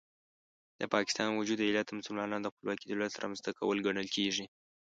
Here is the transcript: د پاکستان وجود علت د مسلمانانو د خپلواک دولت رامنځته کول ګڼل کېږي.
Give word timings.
د 0.79 0.81
پاکستان 0.95 1.27
وجود 1.33 1.59
علت 1.67 1.85
د 1.87 1.93
مسلمانانو 1.99 2.43
د 2.45 2.51
خپلواک 2.53 2.79
دولت 2.81 3.13
رامنځته 3.21 3.51
کول 3.59 3.77
ګڼل 3.87 4.07
کېږي. 4.15 4.45